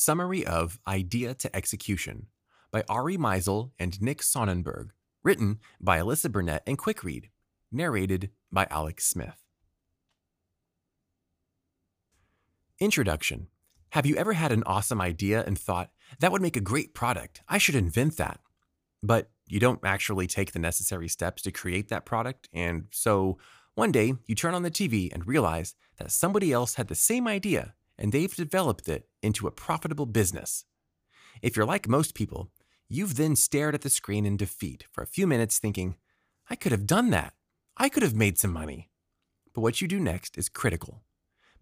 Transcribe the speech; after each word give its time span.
Summary 0.00 0.46
of 0.46 0.78
Idea 0.88 1.34
to 1.34 1.54
Execution 1.54 2.28
by 2.70 2.84
Ari 2.88 3.18
Meisel 3.18 3.72
and 3.78 4.00
Nick 4.00 4.22
Sonnenberg, 4.22 4.92
written 5.22 5.58
by 5.78 5.98
Alyssa 5.98 6.32
Burnett 6.32 6.62
and 6.66 6.78
Quickread, 6.78 7.26
narrated 7.70 8.30
by 8.50 8.66
Alex 8.70 9.06
Smith. 9.06 9.42
Introduction 12.78 13.48
Have 13.90 14.06
you 14.06 14.16
ever 14.16 14.32
had 14.32 14.52
an 14.52 14.62
awesome 14.64 15.02
idea 15.02 15.44
and 15.46 15.58
thought, 15.58 15.90
that 16.18 16.32
would 16.32 16.40
make 16.40 16.56
a 16.56 16.62
great 16.62 16.94
product? 16.94 17.42
I 17.46 17.58
should 17.58 17.74
invent 17.74 18.16
that. 18.16 18.40
But 19.02 19.28
you 19.48 19.60
don't 19.60 19.84
actually 19.84 20.26
take 20.26 20.52
the 20.52 20.58
necessary 20.58 21.08
steps 21.08 21.42
to 21.42 21.52
create 21.52 21.90
that 21.90 22.06
product, 22.06 22.48
and 22.54 22.86
so 22.90 23.36
one 23.74 23.92
day 23.92 24.14
you 24.26 24.34
turn 24.34 24.54
on 24.54 24.62
the 24.62 24.70
TV 24.70 25.12
and 25.12 25.26
realize 25.26 25.74
that 25.98 26.10
somebody 26.10 26.54
else 26.54 26.76
had 26.76 26.88
the 26.88 26.94
same 26.94 27.28
idea 27.28 27.74
and 28.00 28.10
they've 28.10 28.34
developed 28.34 28.88
it 28.88 29.08
into 29.22 29.46
a 29.46 29.52
profitable 29.52 30.06
business. 30.06 30.64
If 31.42 31.54
you're 31.54 31.66
like 31.66 31.86
most 31.86 32.14
people, 32.14 32.50
you've 32.88 33.16
then 33.16 33.36
stared 33.36 33.74
at 33.74 33.82
the 33.82 33.90
screen 33.90 34.24
in 34.24 34.36
defeat 34.36 34.86
for 34.90 35.02
a 35.02 35.06
few 35.06 35.26
minutes 35.26 35.58
thinking, 35.58 35.96
I 36.48 36.56
could 36.56 36.72
have 36.72 36.86
done 36.86 37.10
that. 37.10 37.34
I 37.76 37.88
could 37.88 38.02
have 38.02 38.14
made 38.14 38.38
some 38.38 38.52
money. 38.52 38.90
But 39.52 39.60
what 39.60 39.80
you 39.80 39.86
do 39.86 40.00
next 40.00 40.38
is 40.38 40.48
critical, 40.48 41.02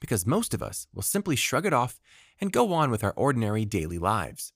because 0.01 0.27
most 0.27 0.55
of 0.55 0.63
us 0.63 0.87
will 0.95 1.03
simply 1.03 1.37
shrug 1.37 1.67
it 1.67 1.73
off 1.73 2.01
and 2.41 2.53
go 2.53 2.73
on 2.73 2.91
with 2.91 3.03
our 3.03 3.13
ordinary 3.17 3.65
daily 3.65 3.99
lives. 3.99 4.53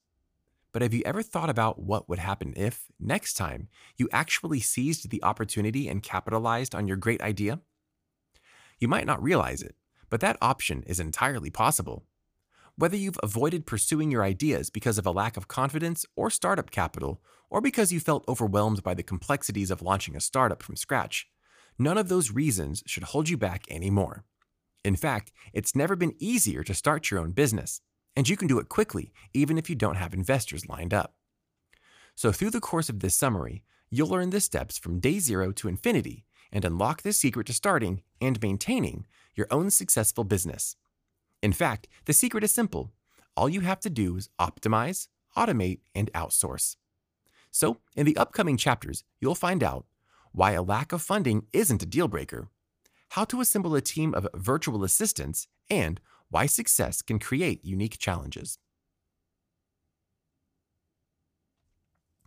But 0.71 0.81
have 0.81 0.93
you 0.93 1.03
ever 1.05 1.21
thought 1.21 1.49
about 1.49 1.79
what 1.79 2.09
would 2.09 2.19
happen 2.19 2.53
if, 2.55 2.85
next 2.99 3.33
time, 3.33 3.67
you 3.97 4.09
actually 4.11 4.59
seized 4.59 5.09
the 5.09 5.21
opportunity 5.23 5.87
and 5.87 6.01
capitalized 6.01 6.73
on 6.73 6.87
your 6.87 6.97
great 6.97 7.21
idea? 7.21 7.59
You 8.79 8.87
might 8.87 9.05
not 9.05 9.21
realize 9.21 9.61
it, 9.61 9.75
but 10.13 10.19
that 10.19 10.37
option 10.43 10.83
is 10.83 10.99
entirely 10.99 11.49
possible. 11.49 12.05
Whether 12.75 12.95
you've 12.95 13.17
avoided 13.23 13.65
pursuing 13.65 14.11
your 14.11 14.23
ideas 14.23 14.69
because 14.69 14.99
of 14.99 15.07
a 15.07 15.11
lack 15.11 15.37
of 15.37 15.47
confidence 15.47 16.05
or 16.15 16.29
startup 16.29 16.69
capital, 16.69 17.19
or 17.49 17.61
because 17.61 17.91
you 17.91 17.99
felt 17.99 18.23
overwhelmed 18.27 18.83
by 18.83 18.93
the 18.93 19.01
complexities 19.01 19.71
of 19.71 19.81
launching 19.81 20.15
a 20.15 20.21
startup 20.21 20.61
from 20.61 20.75
scratch, 20.75 21.27
none 21.79 21.97
of 21.97 22.09
those 22.09 22.29
reasons 22.29 22.83
should 22.85 23.05
hold 23.05 23.27
you 23.27 23.37
back 23.37 23.63
anymore. 23.71 24.23
In 24.85 24.95
fact, 24.95 25.31
it's 25.51 25.75
never 25.75 25.95
been 25.95 26.13
easier 26.19 26.61
to 26.61 26.75
start 26.75 27.09
your 27.09 27.19
own 27.19 27.31
business, 27.31 27.81
and 28.15 28.29
you 28.29 28.37
can 28.37 28.47
do 28.47 28.59
it 28.59 28.69
quickly 28.69 29.11
even 29.33 29.57
if 29.57 29.67
you 29.67 29.75
don't 29.75 29.97
have 29.97 30.13
investors 30.13 30.69
lined 30.69 30.93
up. 30.93 31.15
So, 32.13 32.31
through 32.31 32.51
the 32.51 32.61
course 32.61 32.87
of 32.87 32.99
this 32.99 33.15
summary, 33.15 33.63
you'll 33.89 34.09
learn 34.09 34.29
the 34.29 34.41
steps 34.41 34.77
from 34.77 34.99
day 34.99 35.17
zero 35.17 35.51
to 35.53 35.67
infinity 35.67 36.23
and 36.51 36.63
unlock 36.63 37.01
the 37.01 37.13
secret 37.13 37.47
to 37.47 37.53
starting 37.53 38.03
and 38.21 38.39
maintaining 38.39 39.07
your 39.35 39.47
own 39.51 39.69
successful 39.69 40.23
business. 40.23 40.75
In 41.41 41.53
fact, 41.53 41.87
the 42.05 42.13
secret 42.13 42.43
is 42.43 42.51
simple. 42.51 42.91
All 43.35 43.49
you 43.49 43.61
have 43.61 43.79
to 43.81 43.89
do 43.89 44.15
is 44.17 44.29
optimize, 44.39 45.07
automate, 45.35 45.79
and 45.95 46.11
outsource. 46.13 46.75
So, 47.51 47.77
in 47.95 48.05
the 48.05 48.17
upcoming 48.17 48.57
chapters, 48.57 49.03
you'll 49.19 49.35
find 49.35 49.63
out 49.63 49.85
why 50.31 50.53
a 50.53 50.63
lack 50.63 50.91
of 50.91 51.01
funding 51.01 51.45
isn't 51.53 51.83
a 51.83 51.85
deal 51.85 52.07
breaker, 52.07 52.49
how 53.09 53.25
to 53.25 53.41
assemble 53.41 53.75
a 53.75 53.81
team 53.81 54.13
of 54.15 54.27
virtual 54.33 54.83
assistants, 54.83 55.47
and 55.69 55.99
why 56.29 56.47
success 56.47 57.01
can 57.03 57.19
create 57.19 57.63
unique 57.63 57.99
challenges. 57.99 58.57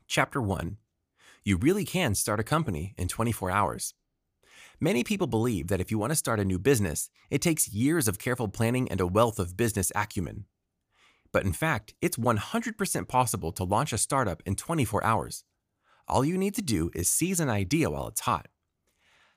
Chapter 0.07 0.41
1 0.41 0.77
You 1.43 1.57
really 1.57 1.85
can 1.85 2.15
start 2.15 2.39
a 2.39 2.45
company 2.45 2.95
in 2.97 3.09
24 3.09 3.51
hours. 3.51 3.95
Many 4.79 5.05
people 5.05 5.27
believe 5.27 5.69
that 5.69 5.81
if 5.81 5.91
you 5.91 5.99
want 5.99 6.11
to 6.11 6.17
start 6.17 6.39
a 6.39 6.45
new 6.45 6.59
business, 6.59 7.09
it 7.31 7.41
takes 7.41 7.73
years 7.73 8.09
of 8.09 8.19
careful 8.19 8.49
planning 8.49 8.91
and 8.91 9.01
a 9.01 9.07
wealth 9.07 9.39
of 9.39 9.57
business 9.57 9.91
acumen. 9.95 10.45
But 11.33 11.45
in 11.45 11.55
fact, 11.55 11.95
it's 12.03 12.19
100% 12.19 13.09
possible 13.09 13.53
to 13.53 13.65
launch 13.65 13.95
a 13.95 13.99
startup 13.99 14.43
in 14.45 14.55
24 14.55 15.03
hours. 15.03 15.45
All 16.07 16.27
you 16.27 16.37
need 16.37 16.55
to 16.57 16.63
do 16.63 16.91
is 16.95 17.09
seize 17.09 17.41
an 17.41 17.49
idea 17.49 17.89
while 17.89 18.07
it's 18.09 18.21
hot. 18.21 18.49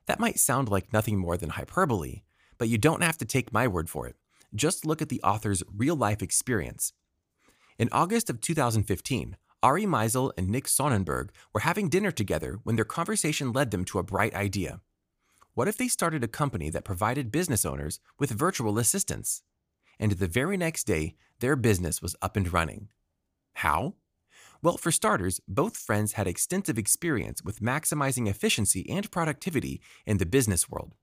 That 0.08 0.20
might 0.20 0.40
sound 0.40 0.68
like 0.68 0.92
nothing 0.92 1.18
more 1.18 1.38
than 1.38 1.52
hyperbole, 1.52 2.24
but 2.58 2.68
you 2.68 2.78
don't 2.78 3.04
have 3.04 3.18
to 3.20 3.26
take 3.26 3.54
my 3.54 3.66
word 3.66 3.90
for 3.90 4.08
it. 4.08 4.18
Just 4.54 4.86
look 4.86 5.02
at 5.02 5.08
the 5.08 5.22
author's 5.24 5.64
real 5.74 5.96
life 5.96 6.22
experience. 6.22 6.92
In 7.78 7.88
August 7.94 8.30
of 8.30 8.42
2015, 8.42 9.38
Ari 9.64 9.86
Meisel 9.86 10.34
and 10.38 10.50
Nick 10.50 10.68
Sonnenberg 10.68 11.32
were 11.54 11.62
having 11.62 11.88
dinner 11.88 12.12
together 12.12 12.60
when 12.64 12.76
their 12.76 12.84
conversation 12.84 13.54
led 13.54 13.72
them 13.72 13.86
to 13.86 14.00
a 14.00 14.04
bright 14.04 14.34
idea. 14.34 14.82
What 15.60 15.68
if 15.68 15.76
they 15.76 15.90
started 15.90 16.24
a 16.24 16.30
company 16.30 16.70
that 16.70 16.86
provided 16.86 17.34
business 17.34 17.66
owners 17.66 18.00
with 18.18 18.30
virtual 18.32 18.80
assistants? 18.80 19.44
And 20.00 20.14
the 20.14 20.26
very 20.26 20.56
next 20.56 20.86
day, 20.86 21.16
their 21.42 21.58
business 21.58 22.02
was 22.02 22.16
up 22.22 22.38
and 22.38 22.54
running. 22.54 22.88
How? 23.56 23.96
Well, 24.62 24.78
for 24.78 24.90
starters, 24.90 25.42
both 25.50 25.76
friends 25.76 26.14
had 26.14 26.28
extensive 26.28 26.78
experience 26.78 27.44
with 27.44 27.60
maximizing 27.60 28.30
efficiency 28.30 28.90
and 28.90 29.12
productivity 29.12 29.82
in 30.06 30.18
the 30.18 30.26
business 30.26 30.70
world. 30.70 30.96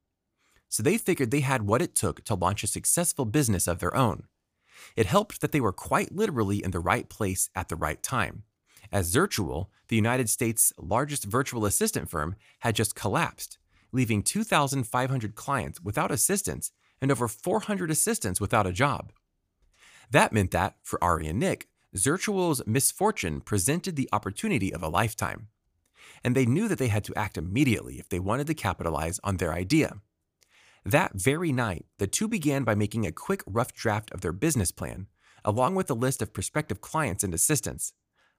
So 0.70 0.82
they 0.82 0.96
figured 0.96 1.32
they 1.32 1.40
had 1.40 1.66
what 1.66 1.82
it 1.82 1.94
took 1.94 2.24
to 2.24 2.34
launch 2.34 2.64
a 2.64 2.66
successful 2.66 3.26
business 3.26 3.68
of 3.68 3.78
their 3.78 3.94
own. 3.94 4.22
It 4.96 5.04
helped 5.04 5.42
that 5.42 5.52
they 5.52 5.60
were 5.60 5.70
quite 5.70 6.14
literally 6.16 6.64
in 6.64 6.70
the 6.70 6.80
right 6.80 7.10
place 7.10 7.50
at 7.54 7.68
the 7.68 7.76
right 7.76 8.02
time, 8.02 8.44
as 8.90 9.14
Zirtual, 9.14 9.66
the 9.88 9.96
United 9.96 10.30
States' 10.30 10.72
largest 10.78 11.24
virtual 11.24 11.66
assistant 11.66 12.08
firm, 12.08 12.36
had 12.60 12.74
just 12.74 12.94
collapsed 12.94 13.58
leaving 13.92 14.22
2,500 14.22 15.34
clients 15.34 15.80
without 15.80 16.10
assistance 16.10 16.72
and 17.00 17.10
over 17.10 17.28
400 17.28 17.90
assistants 17.90 18.40
without 18.40 18.66
a 18.66 18.72
job. 18.72 19.12
That 20.10 20.32
meant 20.32 20.50
that, 20.52 20.76
for 20.82 21.02
Ari 21.02 21.26
and 21.26 21.38
Nick, 21.38 21.68
Zirtual's 21.96 22.62
misfortune 22.66 23.40
presented 23.40 23.96
the 23.96 24.08
opportunity 24.12 24.72
of 24.72 24.82
a 24.82 24.88
lifetime. 24.88 25.48
And 26.22 26.34
they 26.34 26.46
knew 26.46 26.68
that 26.68 26.78
they 26.78 26.88
had 26.88 27.04
to 27.04 27.14
act 27.14 27.38
immediately 27.38 27.98
if 27.98 28.08
they 28.08 28.20
wanted 28.20 28.46
to 28.48 28.54
capitalize 28.54 29.20
on 29.24 29.36
their 29.36 29.52
idea. 29.52 30.00
That 30.84 31.12
very 31.14 31.52
night, 31.52 31.86
the 31.98 32.06
two 32.06 32.28
began 32.28 32.62
by 32.62 32.74
making 32.74 33.06
a 33.06 33.12
quick 33.12 33.42
rough 33.46 33.72
draft 33.72 34.12
of 34.12 34.20
their 34.20 34.32
business 34.32 34.70
plan, 34.70 35.08
along 35.44 35.74
with 35.74 35.90
a 35.90 35.94
list 35.94 36.22
of 36.22 36.32
prospective 36.32 36.80
clients 36.80 37.24
and 37.24 37.34
assistants, 37.34 37.92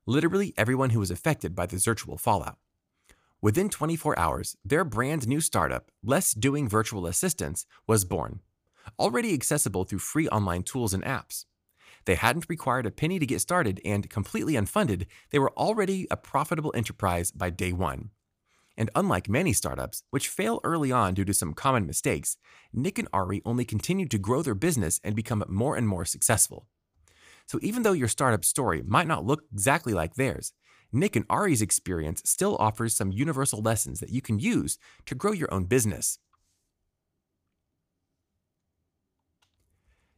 literally 0.05 0.53
everyone 0.57 0.91
who 0.91 0.99
was 0.99 1.11
affected 1.11 1.55
by 1.55 1.65
the 1.65 1.75
Zirtual 1.75 2.19
fallout. 2.19 2.57
Within 3.39 3.69
24 3.69 4.17
hours, 4.17 4.57
their 4.65 4.83
brand 4.83 5.27
new 5.27 5.39
startup, 5.39 5.91
Less 6.03 6.33
Doing 6.33 6.67
Virtual 6.67 7.05
Assistants, 7.05 7.67
was 7.85 8.03
born, 8.03 8.41
already 8.97 9.31
accessible 9.31 9.83
through 9.83 9.99
free 9.99 10.27
online 10.29 10.63
tools 10.63 10.91
and 10.91 11.03
apps. 11.03 11.45
They 12.05 12.15
hadn't 12.15 12.49
required 12.49 12.87
a 12.87 12.91
penny 12.91 13.19
to 13.19 13.27
get 13.27 13.41
started, 13.41 13.79
and 13.85 14.09
completely 14.09 14.53
unfunded, 14.53 15.05
they 15.29 15.37
were 15.37 15.53
already 15.55 16.07
a 16.09 16.17
profitable 16.17 16.73
enterprise 16.75 17.29
by 17.29 17.51
day 17.51 17.71
one. 17.71 18.09
And 18.75 18.89
unlike 18.95 19.29
many 19.29 19.53
startups, 19.53 20.01
which 20.09 20.29
fail 20.29 20.59
early 20.63 20.91
on 20.91 21.13
due 21.13 21.25
to 21.25 21.33
some 21.33 21.53
common 21.53 21.85
mistakes, 21.85 22.37
Nick 22.73 22.97
and 22.97 23.07
Ari 23.13 23.43
only 23.45 23.65
continued 23.65 24.09
to 24.11 24.17
grow 24.17 24.41
their 24.41 24.55
business 24.55 24.99
and 25.03 25.15
become 25.15 25.43
more 25.47 25.75
and 25.75 25.87
more 25.87 26.05
successful. 26.05 26.67
So 27.45 27.59
even 27.61 27.83
though 27.83 27.93
your 27.93 28.07
startup 28.07 28.43
story 28.43 28.81
might 28.83 29.07
not 29.07 29.25
look 29.25 29.43
exactly 29.53 29.93
like 29.93 30.15
theirs, 30.15 30.53
Nick 30.91 31.15
and 31.15 31.25
Ari's 31.29 31.61
experience 31.61 32.21
still 32.25 32.55
offers 32.59 32.95
some 32.95 33.11
universal 33.11 33.61
lessons 33.61 33.99
that 33.99 34.09
you 34.09 34.21
can 34.21 34.39
use 34.39 34.77
to 35.05 35.15
grow 35.15 35.31
your 35.31 35.53
own 35.53 35.65
business. 35.65 36.19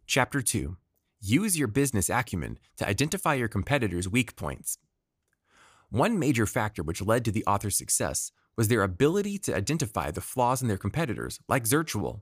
Chapter 0.06 0.42
2 0.42 0.78
Use 1.22 1.58
your 1.58 1.68
business 1.68 2.10
acumen 2.10 2.58
to 2.78 2.88
identify 2.88 3.34
your 3.34 3.50
competitors' 3.50 4.08
weak 4.08 4.36
points. 4.36 4.78
One 5.90 6.18
major 6.18 6.46
factor 6.46 6.82
which 6.82 7.02
led 7.02 7.26
to 7.26 7.32
the 7.32 7.46
author's 7.46 7.76
success 7.78 8.32
was 8.56 8.68
their 8.68 8.84
ability 8.84 9.38
to 9.40 9.56
identify 9.56 10.12
the 10.12 10.22
flaws 10.22 10.62
in 10.62 10.68
their 10.68 10.78
competitors, 10.78 11.40
like 11.50 11.66
Zirtual. 11.66 12.22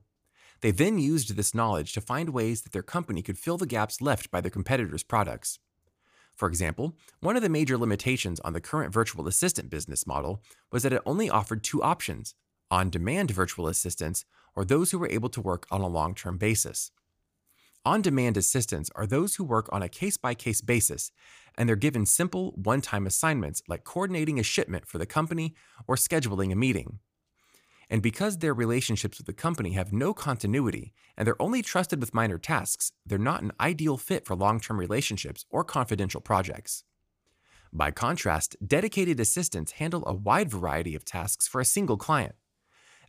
They 0.62 0.72
then 0.72 0.98
used 0.98 1.36
this 1.36 1.54
knowledge 1.54 1.94
to 1.94 2.02
find 2.02 2.30
ways 2.30 2.62
that 2.62 2.72
their 2.72 2.84
company 2.84 3.22
could 3.22 3.38
fill 3.38 3.58
the 3.58 3.66
gaps 3.66 4.02
left 4.02 4.32
by 4.32 4.42
their 4.42 4.52
competitors' 4.52 5.04
products. 5.04 5.60
For 6.38 6.48
example, 6.48 6.96
one 7.20 7.36
of 7.36 7.42
the 7.42 7.50
major 7.50 7.78
limitations 7.78 8.40
on 8.42 8.54
the 8.54 8.62
current 8.62 8.94
virtual 8.94 9.28
assistant 9.28 9.72
business 9.72 10.06
model 10.06 10.44
was 10.72 10.84
that 10.84 10.94
it 10.94 11.02
only 11.04 11.32
offered 11.32 11.64
two 11.64 11.82
options 11.82 12.36
on 12.70 12.92
demand 12.92 13.32
virtual 13.32 13.68
assistants 13.68 14.24
or 14.56 14.64
those 14.64 14.92
who 14.92 15.00
were 15.00 15.10
able 15.10 15.30
to 15.30 15.42
work 15.42 15.66
on 15.72 15.82
a 15.82 15.88
long 15.88 16.14
term 16.14 16.38
basis. 16.38 16.92
On 17.84 18.04
demand 18.04 18.38
assistants 18.38 18.92
are 18.96 19.08
those 19.08 19.36
who 19.36 19.44
work 19.44 19.68
on 19.72 19.82
a 19.82 19.90
case 19.90 20.18
by 20.18 20.36
case 20.36 20.62
basis 20.62 21.12
and 21.58 21.68
they're 21.68 21.76
given 21.76 22.06
simple 22.06 22.52
one 22.52 22.82
time 22.82 23.08
assignments 23.08 23.64
like 23.68 23.84
coordinating 23.84 24.40
a 24.40 24.44
shipment 24.44 24.86
for 24.88 25.00
the 25.00 25.06
company 25.08 25.56
or 25.88 25.96
scheduling 25.96 26.52
a 26.52 26.56
meeting. 26.56 27.00
And 27.90 28.02
because 28.02 28.38
their 28.38 28.54
relationships 28.54 29.18
with 29.18 29.28
the 29.28 29.34
company 29.34 29.72
have 29.72 29.94
no 29.94 30.14
continuity 30.14 30.94
and 31.16 31.26
they're 31.26 31.42
only 31.42 31.62
trusted 31.62 32.02
with 32.02 32.14
minor 32.14 32.38
tasks, 32.38 32.92
they're 33.06 33.18
not 33.18 33.42
an 33.42 33.54
ideal 33.60 33.98
fit 33.98 34.26
for 34.26 34.36
long 34.36 34.60
term 34.60 34.78
relationships 34.78 35.46
or 35.50 35.64
confidential 35.64 36.20
projects. 36.20 36.84
By 37.72 37.92
contrast, 37.92 38.56
dedicated 38.66 39.20
assistants 39.20 39.74
handle 39.74 40.04
a 40.06 40.14
wide 40.14 40.50
variety 40.50 40.96
of 40.96 41.06
tasks 41.06 41.48
for 41.48 41.62
a 41.62 41.66
single 41.66 41.98
client. 41.98 42.36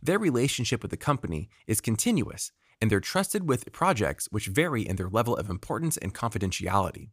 Their 0.01 0.19
relationship 0.19 0.81
with 0.81 0.91
the 0.91 0.97
company 0.97 1.49
is 1.67 1.81
continuous, 1.81 2.51
and 2.81 2.89
they're 2.89 2.99
trusted 2.99 3.47
with 3.47 3.71
projects 3.71 4.27
which 4.31 4.47
vary 4.47 4.87
in 4.87 4.95
their 4.95 5.09
level 5.09 5.35
of 5.35 5.49
importance 5.49 5.97
and 5.97 6.13
confidentiality. 6.13 7.09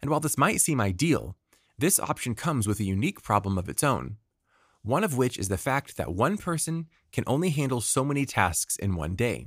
And 0.00 0.10
while 0.10 0.20
this 0.20 0.36
might 0.36 0.60
seem 0.60 0.80
ideal, 0.80 1.36
this 1.78 1.98
option 1.98 2.34
comes 2.34 2.66
with 2.66 2.80
a 2.80 2.84
unique 2.84 3.22
problem 3.22 3.56
of 3.56 3.68
its 3.68 3.82
own. 3.82 4.16
One 4.82 5.04
of 5.04 5.16
which 5.16 5.38
is 5.38 5.48
the 5.48 5.56
fact 5.56 5.96
that 5.96 6.12
one 6.12 6.36
person 6.36 6.86
can 7.12 7.22
only 7.26 7.50
handle 7.50 7.80
so 7.80 8.04
many 8.04 8.26
tasks 8.26 8.76
in 8.76 8.96
one 8.96 9.14
day. 9.14 9.46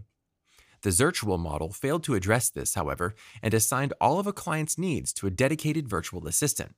The 0.81 0.91
Zirtual 0.91 1.39
model 1.39 1.71
failed 1.71 2.03
to 2.03 2.13
address 2.13 2.49
this, 2.49 2.75
however, 2.75 3.15
and 3.41 3.53
assigned 3.53 3.93
all 3.99 4.19
of 4.19 4.27
a 4.27 4.33
client's 4.33 4.77
needs 4.77 5.11
to 5.13 5.27
a 5.27 5.31
dedicated 5.31 5.89
virtual 5.89 6.27
assistant. 6.27 6.75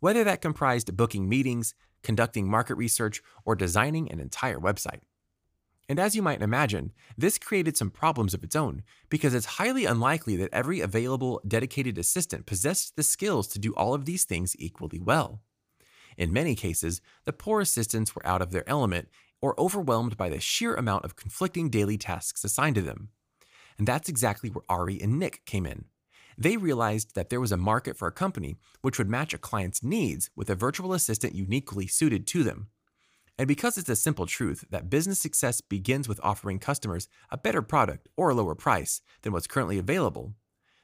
Whether 0.00 0.24
that 0.24 0.40
comprised 0.40 0.96
booking 0.96 1.28
meetings, 1.28 1.74
conducting 2.02 2.50
market 2.50 2.74
research, 2.74 3.22
or 3.44 3.54
designing 3.54 4.10
an 4.10 4.18
entire 4.18 4.58
website. 4.58 5.00
And 5.88 6.00
as 6.00 6.16
you 6.16 6.22
might 6.22 6.40
imagine, 6.40 6.92
this 7.18 7.38
created 7.38 7.76
some 7.76 7.90
problems 7.90 8.32
of 8.32 8.42
its 8.42 8.56
own, 8.56 8.82
because 9.10 9.34
it's 9.34 9.46
highly 9.46 9.84
unlikely 9.84 10.34
that 10.36 10.52
every 10.52 10.80
available 10.80 11.40
dedicated 11.46 11.98
assistant 11.98 12.46
possessed 12.46 12.96
the 12.96 13.02
skills 13.02 13.46
to 13.48 13.58
do 13.58 13.74
all 13.74 13.92
of 13.92 14.06
these 14.06 14.24
things 14.24 14.56
equally 14.58 14.98
well. 14.98 15.42
In 16.20 16.34
many 16.34 16.54
cases, 16.54 17.00
the 17.24 17.32
poor 17.32 17.62
assistants 17.62 18.14
were 18.14 18.26
out 18.26 18.42
of 18.42 18.50
their 18.50 18.68
element 18.68 19.08
or 19.40 19.58
overwhelmed 19.58 20.18
by 20.18 20.28
the 20.28 20.38
sheer 20.38 20.74
amount 20.74 21.06
of 21.06 21.16
conflicting 21.16 21.70
daily 21.70 21.96
tasks 21.96 22.44
assigned 22.44 22.74
to 22.74 22.82
them. 22.82 23.08
And 23.78 23.88
that's 23.88 24.10
exactly 24.10 24.50
where 24.50 24.64
Ari 24.68 25.00
and 25.00 25.18
Nick 25.18 25.46
came 25.46 25.64
in. 25.64 25.86
They 26.36 26.58
realized 26.58 27.14
that 27.14 27.30
there 27.30 27.40
was 27.40 27.52
a 27.52 27.56
market 27.56 27.96
for 27.96 28.06
a 28.06 28.12
company 28.12 28.58
which 28.82 28.98
would 28.98 29.08
match 29.08 29.32
a 29.32 29.38
client's 29.38 29.82
needs 29.82 30.28
with 30.36 30.50
a 30.50 30.54
virtual 30.54 30.92
assistant 30.92 31.34
uniquely 31.34 31.86
suited 31.86 32.26
to 32.26 32.42
them. 32.42 32.68
And 33.38 33.48
because 33.48 33.78
it's 33.78 33.88
a 33.88 33.96
simple 33.96 34.26
truth 34.26 34.66
that 34.68 34.90
business 34.90 35.20
success 35.20 35.62
begins 35.62 36.06
with 36.06 36.20
offering 36.22 36.58
customers 36.58 37.08
a 37.30 37.38
better 37.38 37.62
product 37.62 38.10
or 38.14 38.28
a 38.28 38.34
lower 38.34 38.54
price 38.54 39.00
than 39.22 39.32
what's 39.32 39.46
currently 39.46 39.78
available, 39.78 40.34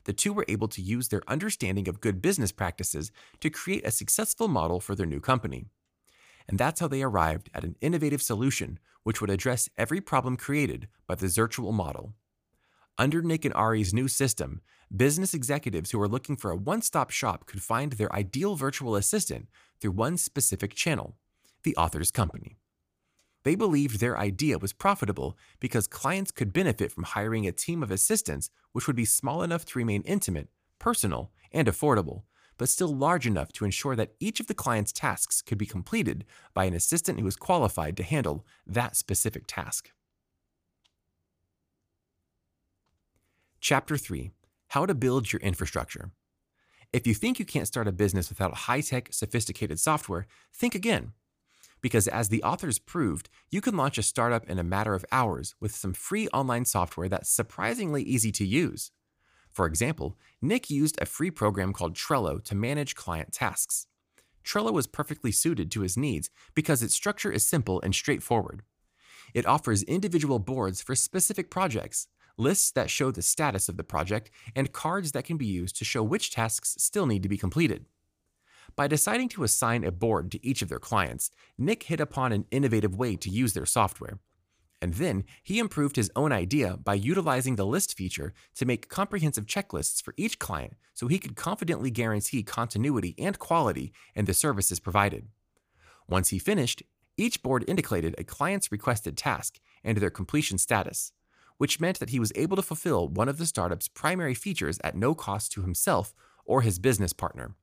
the 0.07 0.13
two 0.13 0.33
were 0.33 0.47
able 0.49 0.69
to 0.69 0.83
use 0.83 1.09
their 1.09 1.23
understanding 1.29 1.87
of 1.89 2.01
good 2.01 2.21
business 2.21 2.51
practices 2.51 3.13
to 3.41 3.51
create 3.51 3.87
a 3.87 3.91
successful 3.91 4.49
model 4.49 4.81
for 4.81 4.97
their 4.97 5.07
new 5.07 5.21
company 5.21 5.67
and 6.49 6.59
that's 6.59 6.81
how 6.81 6.89
they 6.89 7.03
arrived 7.03 7.51
at 7.55 7.65
an 7.65 7.77
innovative 7.81 8.23
solution 8.23 8.79
which 9.03 9.21
would 9.21 9.31
address 9.31 9.69
every 9.77 10.01
problem 10.01 10.37
created 10.37 10.89
by 11.07 11.15
the 11.15 11.27
Zirtual 11.27 11.73
model. 11.73 12.15
Under 12.99 13.23
Nick 13.23 13.45
and 13.45 13.55
Ari's 13.55 13.93
new 13.93 14.09
system, 14.09 14.63
business 14.95 15.35
executives 15.35 15.91
who 15.91 15.99
were 15.99 16.09
looking 16.09 16.37
for 16.37 16.51
a 16.51 16.57
one 16.57 16.83
stop 16.83 17.11
shop 17.11 17.47
could 17.47 17.63
find 17.63 17.93
their 17.93 18.15
ideal 18.15 18.57
virtual 18.57 18.97
assistant 18.97 19.49
through 19.81 19.93
one 19.93 20.17
specific 20.17 20.75
channel 20.75 21.17
the 21.63 21.77
author's 21.77 22.13
company. 22.13 22.57
They 23.47 23.55
believed 23.55 24.01
their 24.01 24.19
idea 24.19 24.59
was 24.59 24.73
profitable 24.73 25.39
because 25.61 25.87
clients 25.87 26.33
could 26.33 26.53
benefit 26.53 26.91
from 26.91 27.05
hiring 27.05 27.47
a 27.47 27.53
team 27.53 27.81
of 27.81 27.93
assistants 27.93 28.51
which 28.73 28.89
would 28.89 28.97
be 28.97 29.05
small 29.05 29.41
enough 29.45 29.65
to 29.67 29.79
remain 29.79 30.03
intimate, 30.03 30.49
personal, 30.81 31.31
and 31.53 31.69
affordable, 31.69 32.25
but 32.59 32.69
still 32.69 32.93
large 32.93 33.25
enough 33.25 33.53
to 33.53 33.65
ensure 33.65 33.95
that 33.95 34.17
each 34.19 34.41
of 34.41 34.49
the 34.49 34.55
client's 34.55 34.91
tasks 34.91 35.43
could 35.43 35.59
be 35.59 35.65
completed 35.65 36.25
by 36.55 36.65
an 36.65 36.75
assistant 36.75 37.21
who 37.21 37.25
was 37.25 37.37
qualified 37.37 37.97
to 37.99 38.03
handle 38.03 38.45
that 38.67 38.97
specific 38.97 39.45
task. 39.47 39.93
Chapter 43.61 43.97
3 43.97 44.33
How 44.71 44.87
to 44.87 44.95
Build 44.95 45.33
Your 45.33 45.39
Infrastructure. 45.39 46.11
If 46.93 47.07
you 47.07 47.15
think 47.15 47.39
you 47.39 47.45
can't 47.45 47.69
start 47.69 47.87
a 47.87 47.93
business 47.93 48.29
without 48.29 48.57
high 48.67 48.81
tech, 48.81 49.13
sophisticated 49.13 49.79
software, 49.79 50.27
think 50.53 50.75
again. 50.75 51.13
Because 51.81 52.09
as 52.09 52.29
the 52.29 52.43
authors 52.43 52.79
proved, 52.79 53.29
you 53.51 53.61
can 53.61 53.77
launch 53.77 53.99
a 53.99 54.03
startup 54.03 54.49
in 54.49 54.59
a 54.59 54.65
matter 54.65 54.95
of 54.95 55.05
hours 55.13 55.55
with 55.61 55.75
some 55.75 55.93
free 55.93 56.29
online 56.29 56.65
software 56.65 57.09
that's 57.09 57.31
surprisingly 57.31 58.03
easy 58.03 58.33
to 58.33 58.47
use. 58.47 58.91
For 59.53 59.67
example, 59.67 60.19
Nick 60.43 60.69
used 60.69 60.99
a 61.01 61.07
free 61.07 61.31
program 61.31 61.73
called 61.73 61.95
Trello 61.95 62.43
to 62.45 62.55
manage 62.55 62.95
client 62.95 63.33
tasks. 63.33 63.87
Trello 64.45 64.73
was 64.73 64.87
perfectly 64.87 65.33
suited 65.33 65.71
to 65.73 65.81
his 65.81 65.97
needs 65.97 66.31
because 66.55 66.83
its 66.83 66.95
structure 66.95 67.33
is 67.33 67.49
simple 67.49 67.81
and 67.81 67.95
straightforward. 67.95 68.63
It 69.35 69.47
offers 69.47 69.83
individual 69.83 70.39
boards 70.39 70.83
for 70.83 70.95
specific 70.95 71.51
projects, 71.51 72.07
lists 72.39 72.71
that 72.73 72.91
show 72.91 73.11
the 73.11 73.23
status 73.23 73.69
of 73.69 73.77
the 73.77 73.83
project, 73.85 74.31
and 74.55 74.73
cards 74.73 75.13
that 75.13 75.25
can 75.25 75.37
be 75.37 75.47
used 75.47 75.77
to 75.77 75.85
show 75.85 76.03
which 76.03 76.31
tasks 76.31 76.77
still 76.79 77.07
need 77.07 77.23
to 77.23 77.29
be 77.29 77.39
completed. 77.39 77.87
By 78.77 78.89
deciding 78.89 79.31
to 79.31 79.43
assign 79.43 79.85
a 79.85 79.91
board 79.91 80.31
to 80.33 80.47
each 80.47 80.61
of 80.61 80.69
their 80.69 80.79
clients, 80.79 81.31
Nick 81.57 81.85
hit 81.85 81.99
upon 81.99 82.33
an 82.33 82.45
innovative 82.51 82.95
way 82.95 83.17
to 83.17 83.31
use 83.31 83.55
their 83.55 83.65
software. 83.65 84.19
And 84.83 84.93
then 84.95 85.25
he 85.43 85.59
improved 85.59 85.97
his 85.97 86.11
own 86.15 86.31
idea 86.31 86.77
by 86.77 86.93
utilizing 86.95 87.57
the 87.57 87.65
list 87.65 87.97
feature 87.97 88.35
to 88.57 88.67
make 88.67 88.91
comprehensive 88.91 89.47
checklists 89.47 90.03
for 90.03 90.13
each 90.19 90.39
client 90.39 90.75
so 90.93 91.09
he 91.09 91.19
could 91.19 91.37
confidently 91.37 91.91
guarantee 91.91 92.43
continuity 92.43 93.15
and 93.19 93.39
quality 93.39 93.95
in 94.15 94.27
the 94.27 94.35
services 94.35 94.79
provided. 94.79 95.29
Once 96.07 96.29
he 96.29 96.39
finished, 96.39 96.83
each 97.17 97.43
board 97.43 97.65
indicated 97.67 98.15
a 98.19 98.25
client's 98.25 98.71
requested 98.71 99.17
task 99.17 99.59
and 99.83 99.97
their 99.97 100.11
completion 100.11 100.59
status, 100.59 101.13
which 101.57 101.81
meant 101.81 101.99
that 101.99 102.11
he 102.11 102.21
was 102.21 102.33
able 102.35 102.57
to 102.57 102.63
fulfill 102.63 103.09
one 103.09 103.31
of 103.31 103.39
the 103.39 103.47
startup's 103.47 103.89
primary 103.89 104.35
features 104.35 104.79
at 104.85 104.95
no 104.95 105.15
cost 105.15 105.51
to 105.53 105.63
himself 105.63 106.13
or 106.45 106.61
his 106.61 106.79
business 106.79 107.15
partner. 107.15 107.55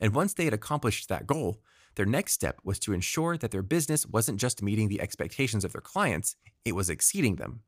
And 0.00 0.14
once 0.14 0.34
they 0.34 0.44
had 0.44 0.54
accomplished 0.54 1.08
that 1.08 1.26
goal, 1.26 1.60
their 1.94 2.06
next 2.06 2.32
step 2.32 2.58
was 2.64 2.78
to 2.80 2.92
ensure 2.92 3.36
that 3.36 3.50
their 3.50 3.62
business 3.62 4.06
wasn't 4.06 4.40
just 4.40 4.62
meeting 4.62 4.88
the 4.88 5.00
expectations 5.00 5.64
of 5.64 5.72
their 5.72 5.80
clients, 5.80 6.36
it 6.64 6.74
was 6.74 6.90
exceeding 6.90 7.36
them. 7.36 7.60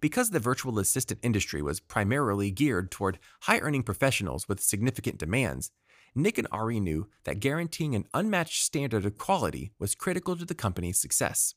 Because 0.00 0.30
the 0.30 0.40
virtual 0.40 0.78
assistant 0.78 1.20
industry 1.22 1.62
was 1.62 1.80
primarily 1.80 2.50
geared 2.50 2.90
toward 2.90 3.18
high 3.42 3.60
earning 3.60 3.82
professionals 3.82 4.48
with 4.48 4.60
significant 4.60 5.18
demands, 5.18 5.70
Nick 6.14 6.38
and 6.38 6.48
Ari 6.52 6.80
knew 6.80 7.08
that 7.24 7.40
guaranteeing 7.40 7.94
an 7.94 8.06
unmatched 8.12 8.62
standard 8.62 9.04
of 9.04 9.18
quality 9.18 9.72
was 9.78 9.94
critical 9.94 10.36
to 10.36 10.44
the 10.44 10.54
company's 10.54 10.98
success. 10.98 11.54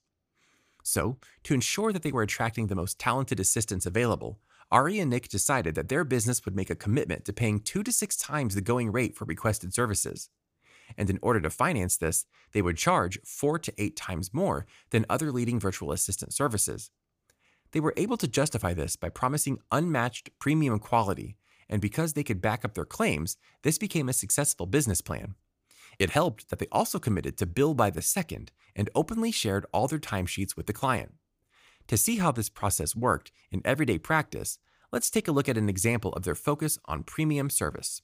So, 0.84 1.18
to 1.44 1.54
ensure 1.54 1.92
that 1.92 2.02
they 2.02 2.12
were 2.12 2.22
attracting 2.22 2.68
the 2.68 2.76
most 2.76 2.98
talented 2.98 3.40
assistants 3.40 3.86
available, 3.86 4.40
Ari 4.72 5.00
and 5.00 5.10
Nick 5.10 5.30
decided 5.30 5.76
that 5.76 5.90
their 5.90 6.04
business 6.04 6.44
would 6.44 6.56
make 6.56 6.70
a 6.70 6.76
commitment 6.76 7.26
to 7.26 7.34
paying 7.34 7.60
two 7.60 7.84
to 7.84 7.92
six 7.92 8.18
times 8.18 8.54
the 8.54 8.62
going 8.62 8.92
rate 8.92 9.16
for 9.16 9.26
requested 9.26 9.74
services 9.74 10.30
and 10.96 11.10
in 11.10 11.20
order 11.22 11.42
to 11.42 11.50
finance 11.50 11.98
this, 11.98 12.26
they 12.54 12.62
would 12.62 12.78
charge 12.78 13.20
four 13.26 13.58
to 13.60 13.74
eight 13.78 13.96
times 13.96 14.34
more 14.34 14.66
than 14.92 15.06
other 15.10 15.32
leading 15.32 15.60
virtual 15.60 15.92
assistant 15.92 16.34
services. 16.34 16.92
They 17.72 17.80
were 17.80 17.94
able 17.98 18.18
to 18.18 18.28
justify 18.28 18.74
this 18.74 18.96
by 18.96 19.10
promising 19.10 19.60
unmatched 19.72 20.30
premium 20.40 20.80
quality, 20.80 21.38
and 21.68 21.82
because 21.82 22.14
they 22.14 22.24
could 22.24 22.42
back 22.42 22.64
up 22.64 22.76
their 22.76 22.86
claims, 22.86 23.36
this 23.64 23.78
became 23.78 24.08
a 24.08 24.14
successful 24.14 24.66
business 24.66 25.02
plan. 25.02 25.36
It 26.00 26.12
helped 26.12 26.50
that 26.50 26.60
they 26.60 26.68
also 26.72 27.00
committed 27.00 27.38
to 27.38 27.46
bill 27.46 27.74
by 27.74 27.90
the 27.90 28.02
second 28.02 28.52
and 28.76 28.90
openly 28.96 29.32
shared 29.32 29.66
all 29.74 29.88
their 29.88 30.00
timesheets 30.00 30.56
with 30.56 30.68
the 30.68 30.74
client. 30.74 31.16
To 31.88 31.98
see 31.98 32.18
how 32.18 32.32
this 32.32 32.50
process 32.50 32.96
worked 32.96 33.32
in 33.52 33.62
everyday 33.64 33.98
practice, 33.98 34.60
let's 34.92 35.10
take 35.10 35.28
a 35.28 35.32
look 35.32 35.48
at 35.48 35.58
an 35.58 35.70
example 35.70 36.12
of 36.14 36.24
their 36.24 36.36
focus 36.36 36.78
on 36.86 37.04
premium 37.04 37.50
service. 37.50 38.02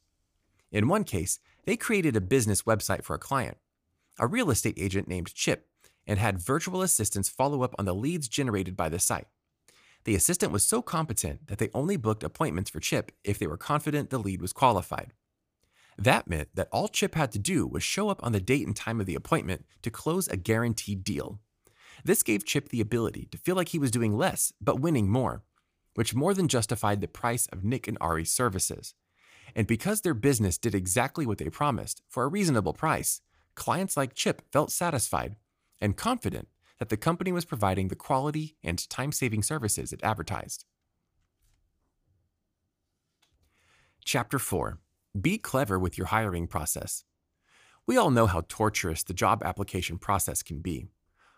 In 0.72 0.88
one 0.88 1.04
case, 1.04 1.40
they 1.66 1.78
created 1.78 2.16
a 2.16 2.22
business 2.22 2.64
website 2.64 3.04
for 3.04 3.14
a 3.14 3.20
client, 3.20 3.58
a 4.18 4.28
real 4.28 4.50
estate 4.50 4.78
agent 4.78 5.08
named 5.08 5.34
Chip, 5.34 5.68
and 6.08 6.20
had 6.20 6.40
virtual 6.40 6.82
assistants 6.82 7.30
follow 7.30 7.62
up 7.62 7.76
on 7.78 7.86
the 7.86 7.96
leads 7.96 8.28
generated 8.28 8.76
by 8.76 8.90
the 8.90 9.00
site. 9.00 9.28
The 10.06 10.16
assistant 10.16 10.52
was 10.52 10.64
so 10.64 10.82
competent 10.82 11.48
that 11.48 11.60
they 11.60 11.70
only 11.74 11.96
booked 11.96 12.24
appointments 12.24 12.70
for 12.70 12.80
Chip 12.80 13.12
if 13.24 13.40
they 13.40 13.48
were 13.48 13.58
confident 13.58 14.10
the 14.10 14.18
lead 14.18 14.42
was 14.42 14.52
qualified. 14.52 15.14
That 15.98 16.28
meant 16.28 16.50
that 16.56 16.70
all 16.72 16.88
Chip 16.88 17.16
had 17.16 17.32
to 17.34 17.40
do 17.40 17.68
was 17.68 17.84
show 17.84 18.10
up 18.10 18.22
on 18.24 18.32
the 18.32 18.42
date 18.42 18.66
and 18.66 18.76
time 18.76 19.00
of 19.00 19.06
the 19.06 19.16
appointment 19.16 19.66
to 19.84 19.92
close 19.92 20.28
a 20.28 20.38
guaranteed 20.38 21.04
deal. 21.04 21.40
This 22.04 22.24
gave 22.24 22.46
Chip 22.46 22.70
the 22.70 22.82
ability 22.82 23.28
to 23.32 23.38
feel 23.38 23.56
like 23.56 23.70
he 23.70 23.80
was 23.80 23.92
doing 23.92 24.18
less 24.18 24.54
but 24.60 24.80
winning 24.80 25.10
more, 25.10 25.44
which 25.96 26.16
more 26.16 26.34
than 26.34 26.48
justified 26.48 27.02
the 27.02 27.08
price 27.08 27.48
of 27.48 27.64
Nick 27.64 27.88
and 27.88 27.98
Ari's 28.02 28.32
services. 28.32 28.94
And 29.56 29.68
because 29.68 30.02
their 30.02 30.14
business 30.14 30.58
did 30.58 30.74
exactly 30.74 31.26
what 31.26 31.38
they 31.38 31.50
promised 31.50 32.02
for 32.10 32.24
a 32.24 32.28
reasonable 32.28 32.74
price, 32.74 33.22
clients 33.56 33.96
like 33.96 34.16
Chip 34.16 34.42
felt 34.52 34.72
satisfied 34.72 35.36
and 35.80 35.98
confident 35.98 36.48
that 36.80 36.90
the 36.90 36.98
company 36.98 37.32
was 37.32 37.46
providing 37.46 37.88
the 37.88 37.96
quality 37.96 38.58
and 38.64 38.90
time 38.90 39.12
saving 39.12 39.44
services 39.44 39.94
it 39.94 40.00
advertised. 40.04 40.66
Chapter 44.04 44.40
4 44.40 44.80
Be 45.20 45.38
clever 45.38 45.80
with 45.80 45.98
your 45.98 46.08
hiring 46.08 46.48
process. 46.48 47.04
We 47.86 47.98
all 47.98 48.12
know 48.12 48.28
how 48.28 48.44
torturous 48.48 49.04
the 49.04 49.14
job 49.14 49.44
application 49.44 49.98
process 49.98 50.42
can 50.42 50.60
be. 50.60 50.88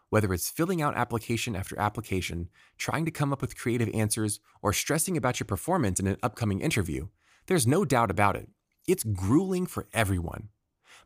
Whether 0.10 0.34
it's 0.34 0.50
filling 0.50 0.82
out 0.82 0.96
application 0.96 1.56
after 1.56 1.80
application, 1.80 2.50
trying 2.78 3.06
to 3.06 3.12
come 3.12 3.34
up 3.34 3.42
with 3.42 3.58
creative 3.58 3.90
answers, 3.94 4.40
or 4.62 4.72
stressing 4.72 5.18
about 5.18 5.40
your 5.40 5.46
performance 5.46 6.00
in 6.00 6.08
an 6.08 6.18
upcoming 6.22 6.62
interview, 6.62 7.08
there's 7.48 7.68
no 7.68 7.86
doubt 7.86 8.12
about 8.12 8.36
it. 8.36 8.50
It's 8.88 9.04
grueling 9.04 9.66
for 9.66 9.88
everyone. 9.94 10.50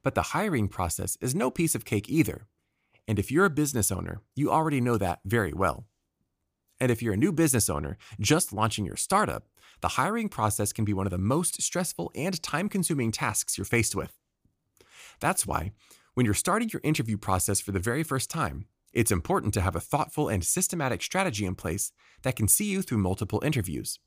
But 0.04 0.16
the 0.16 0.22
hiring 0.22 0.68
process 0.68 1.18
is 1.22 1.34
no 1.34 1.50
piece 1.50 1.76
of 1.76 1.86
cake 1.86 2.10
either. 2.10 2.48
And 3.08 3.18
if 3.18 3.32
you're 3.32 3.46
a 3.46 3.50
business 3.50 3.92
owner, 3.92 4.22
you 4.36 4.52
already 4.52 4.82
know 4.82 4.98
that 4.98 5.20
very 5.26 5.54
well. 5.54 5.86
And 6.80 6.92
if 6.92 7.02
you're 7.02 7.14
a 7.14 7.18
new 7.18 7.32
business 7.32 7.70
owner 7.70 7.98
just 8.20 8.54
launching 8.54 8.86
your 8.86 8.96
startup, 8.96 9.48
the 9.82 9.90
hiring 9.90 10.30
process 10.30 10.74
can 10.74 10.86
be 10.86 10.94
one 10.94 11.08
of 11.08 11.12
the 11.12 11.18
most 11.18 11.62
stressful 11.62 12.12
and 12.16 12.42
time 12.44 12.70
consuming 12.70 13.12
tasks 13.12 13.58
you're 13.58 13.66
faced 13.66 13.96
with. 13.96 14.14
That's 15.20 15.46
why, 15.46 15.72
when 16.14 16.26
you're 16.26 16.36
starting 16.36 16.70
your 16.72 16.82
interview 16.84 17.18
process 17.18 17.60
for 17.60 17.72
the 17.72 17.80
very 17.80 18.04
first 18.04 18.30
time, 18.30 18.66
it's 18.94 19.12
important 19.12 19.54
to 19.54 19.62
have 19.62 19.76
a 19.76 19.80
thoughtful 19.80 20.30
and 20.30 20.44
systematic 20.44 21.02
strategy 21.02 21.46
in 21.46 21.56
place 21.56 21.92
that 22.24 22.36
can 22.36 22.48
see 22.48 22.66
you 22.66 22.82
through 22.82 22.98
multiple 22.98 23.42
interviews. 23.46 24.00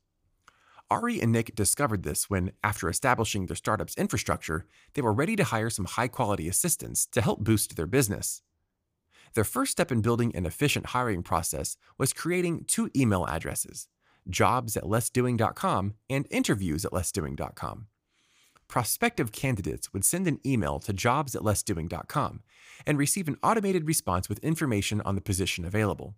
Ari 0.91 1.23
and 1.23 1.33
Nick 1.33 1.55
discovered 1.55 2.03
this 2.03 2.29
when, 2.29 2.53
after 2.63 2.89
establishing 2.89 3.47
their 3.47 3.57
startup's 3.57 3.97
infrastructure, 3.97 4.67
they 4.95 5.03
were 5.03 5.13
ready 5.13 5.37
to 5.37 5.45
hire 5.45 5.71
some 5.71 5.87
high 5.87 6.09
quality 6.09 6.49
assistants 6.49 7.07
to 7.13 7.21
help 7.21 7.41
boost 7.41 7.77
their 7.77 7.87
business. 7.87 8.43
Their 9.35 9.45
first 9.45 9.73
step 9.73 9.91
in 9.91 10.03
building 10.03 10.35
an 10.37 10.45
efficient 10.45 10.87
hiring 10.87 11.23
process 11.23 11.77
was 11.97 12.13
creating 12.13 12.65
two 12.67 12.91
email 12.95 13.27
addresses 13.27 13.89
jobs 14.29 14.77
at 14.77 14.85
lessdoing.com 14.85 15.95
and 16.09 16.27
interviews 16.31 16.85
at 16.85 16.93
lessdoing.com. 16.93 17.87
Prospective 18.73 19.33
candidates 19.33 19.93
would 19.93 20.03
send 20.03 20.27
an 20.27 20.41
email 20.47 20.79
to 20.79 20.95
jobs 20.95 21.37
at 21.37 21.43
lessdoing.com 21.43 22.41
and 22.87 22.97
receive 22.97 23.29
an 23.29 23.37
automated 23.43 23.87
response 23.87 24.31
with 24.31 24.39
information 24.39 25.03
on 25.03 25.15
the 25.15 25.21
position 25.21 25.67
available. 25.67 26.15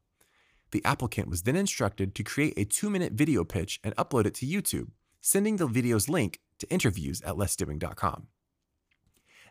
The 0.70 0.80
applicant 0.84 1.28
was 1.28 1.42
then 1.42 1.56
instructed 1.56 2.14
to 2.14 2.22
create 2.22 2.54
a 2.56 2.64
two 2.64 2.90
minute 2.90 3.14
video 3.14 3.42
pitch 3.42 3.80
and 3.82 3.92
upload 3.96 4.24
it 4.26 4.34
to 4.36 4.46
YouTube, 4.46 4.90
sending 5.20 5.56
the 5.56 5.66
video's 5.66 6.08
link 6.08 6.38
to 6.60 6.70
interviews 6.70 7.20
at 7.22 7.34
lessdoing.com. 7.34 8.28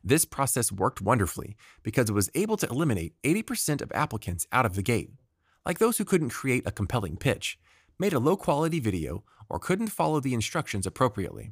This 0.01 0.23
process 0.23 0.71
worked 0.71 1.01
wonderfully 1.01 1.57
because 1.83 2.09
it 2.09 2.13
was 2.13 2.31
able 2.35 2.55
to 2.55 2.69
eliminate 2.69 3.21
80% 3.23 3.81
of 3.81 3.91
applicants 3.91 4.47
out 4.53 4.65
of 4.65 4.75
the 4.75 4.81
gate, 4.81 5.11
like 5.65 5.79
those 5.79 5.97
who 5.97 6.05
couldn't 6.05 6.29
create 6.29 6.65
a 6.65 6.71
compelling 6.71 7.17
pitch, 7.17 7.59
made 7.99 8.13
a 8.13 8.19
low 8.19 8.37
quality 8.37 8.79
video, 8.79 9.25
or 9.49 9.59
couldn't 9.59 9.87
follow 9.87 10.21
the 10.21 10.33
instructions 10.33 10.87
appropriately. 10.87 11.51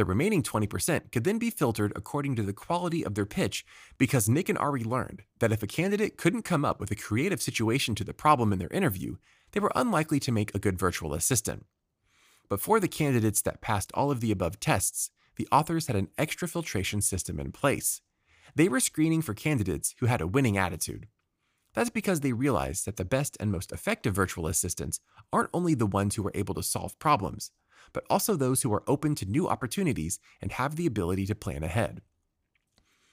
The 0.00 0.06
remaining 0.06 0.42
20% 0.42 1.12
could 1.12 1.24
then 1.24 1.36
be 1.36 1.50
filtered 1.50 1.92
according 1.94 2.34
to 2.36 2.42
the 2.42 2.54
quality 2.54 3.04
of 3.04 3.14
their 3.14 3.26
pitch 3.26 3.66
because 3.98 4.30
Nick 4.30 4.48
and 4.48 4.56
Ari 4.56 4.82
learned 4.82 5.24
that 5.40 5.52
if 5.52 5.62
a 5.62 5.66
candidate 5.66 6.16
couldn't 6.16 6.40
come 6.40 6.64
up 6.64 6.80
with 6.80 6.90
a 6.90 6.96
creative 6.96 7.42
situation 7.42 7.94
to 7.96 8.02
the 8.04 8.14
problem 8.14 8.50
in 8.50 8.58
their 8.58 8.70
interview, 8.70 9.16
they 9.52 9.60
were 9.60 9.70
unlikely 9.76 10.18
to 10.20 10.32
make 10.32 10.54
a 10.54 10.58
good 10.58 10.78
virtual 10.78 11.12
assistant. 11.12 11.66
But 12.48 12.62
for 12.62 12.80
the 12.80 12.88
candidates 12.88 13.42
that 13.42 13.60
passed 13.60 13.90
all 13.92 14.10
of 14.10 14.22
the 14.22 14.32
above 14.32 14.58
tests, 14.58 15.10
the 15.36 15.46
authors 15.52 15.86
had 15.86 15.96
an 15.96 16.08
extra 16.16 16.48
filtration 16.48 17.02
system 17.02 17.38
in 17.38 17.52
place. 17.52 18.00
They 18.54 18.70
were 18.70 18.80
screening 18.80 19.20
for 19.20 19.34
candidates 19.34 19.94
who 19.98 20.06
had 20.06 20.22
a 20.22 20.26
winning 20.26 20.56
attitude. 20.56 21.08
That's 21.74 21.90
because 21.90 22.20
they 22.20 22.32
realized 22.32 22.86
that 22.86 22.96
the 22.96 23.04
best 23.04 23.36
and 23.38 23.52
most 23.52 23.70
effective 23.70 24.14
virtual 24.14 24.46
assistants 24.46 24.98
aren't 25.30 25.50
only 25.52 25.74
the 25.74 25.84
ones 25.84 26.14
who 26.14 26.26
are 26.26 26.32
able 26.34 26.54
to 26.54 26.62
solve 26.62 26.98
problems, 26.98 27.50
but 27.92 28.04
also 28.10 28.36
those 28.36 28.62
who 28.62 28.72
are 28.72 28.84
open 28.86 29.14
to 29.16 29.26
new 29.26 29.48
opportunities 29.48 30.18
and 30.40 30.52
have 30.52 30.76
the 30.76 30.86
ability 30.86 31.26
to 31.26 31.34
plan 31.34 31.62
ahead. 31.62 32.02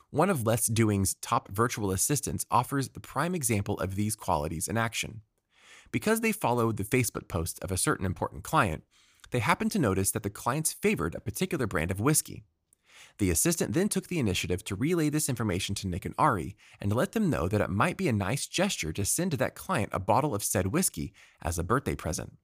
One 0.10 0.30
of 0.30 0.46
Less 0.46 0.68
Doing's 0.68 1.16
top 1.16 1.50
virtual 1.50 1.92
assistants 1.92 2.46
offers 2.50 2.90
the 2.90 3.00
prime 3.00 3.36
example 3.36 3.78
of 3.80 3.96
these 3.96 4.16
qualities 4.16 4.68
in 4.68 4.78
action. 4.78 5.22
Because 5.92 6.22
they 6.22 6.32
followed 6.32 6.78
the 6.78 6.84
Facebook 6.84 7.28
post 7.28 7.62
of 7.62 7.72
a 7.72 7.78
certain 7.78 8.06
important 8.06 8.44
client, 8.44 8.84
they 9.32 9.40
happened 9.40 9.72
to 9.72 9.80
notice 9.80 10.12
that 10.12 10.24
the 10.24 10.30
clients 10.30 10.74
favored 10.74 11.16
a 11.16 11.20
particular 11.20 11.68
brand 11.68 11.92
of 11.92 12.00
whiskey. 12.00 12.46
The 13.18 13.30
assistant 13.30 13.74
then 13.74 13.90
took 13.90 14.08
the 14.08 14.20
initiative 14.20 14.64
to 14.66 14.76
relay 14.76 15.10
this 15.10 15.30
information 15.30 15.76
to 15.76 15.88
Nick 15.88 16.06
and 16.06 16.16
Ari 16.18 16.56
and 16.80 16.94
let 16.94 17.12
them 17.12 17.30
know 17.30 17.48
that 17.48 17.62
it 17.62 17.70
might 17.70 17.98
be 17.98 18.08
a 18.08 18.14
nice 18.14 18.48
gesture 18.48 18.94
to 18.94 19.06
send 19.06 19.32
to 19.32 19.38
that 19.38 19.56
client 19.56 19.90
a 19.92 20.00
bottle 20.00 20.36
of 20.36 20.44
said 20.44 20.68
whiskey 20.68 21.14
as 21.42 21.58
a 21.58 21.64
birthday 21.64 21.96
present. 21.96 22.38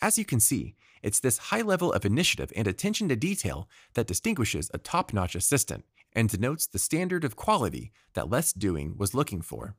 As 0.00 0.16
you 0.16 0.24
can 0.24 0.40
see, 0.40 0.76
it's 1.02 1.20
this 1.20 1.38
high 1.38 1.62
level 1.62 1.92
of 1.92 2.04
initiative 2.04 2.52
and 2.56 2.66
attention 2.66 3.08
to 3.08 3.16
detail 3.16 3.68
that 3.94 4.06
distinguishes 4.06 4.70
a 4.72 4.78
top 4.78 5.12
notch 5.12 5.34
assistant 5.34 5.84
and 6.12 6.28
denotes 6.28 6.66
the 6.66 6.78
standard 6.78 7.24
of 7.24 7.36
quality 7.36 7.92
that 8.14 8.30
Less 8.30 8.52
Doing 8.52 8.96
was 8.96 9.14
looking 9.14 9.42
for. 9.42 9.76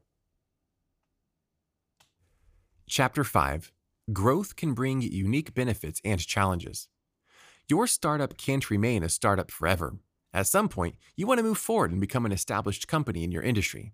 Chapter 2.88 3.23
5 3.23 3.71
growth 4.11 4.55
can 4.55 4.73
bring 4.73 5.01
unique 5.01 5.53
benefits 5.53 6.01
and 6.03 6.19
challenges. 6.19 6.88
Your 7.67 7.85
startup 7.85 8.38
can't 8.38 8.71
remain 8.71 9.03
a 9.03 9.09
startup 9.09 9.51
forever. 9.51 9.97
At 10.33 10.47
some 10.47 10.69
point, 10.69 10.95
you 11.15 11.27
want 11.27 11.38
to 11.38 11.43
move 11.43 11.59
forward 11.59 11.91
and 11.91 12.01
become 12.01 12.25
an 12.25 12.31
established 12.31 12.88
company 12.88 13.23
in 13.23 13.31
your 13.31 13.43
industry. 13.43 13.93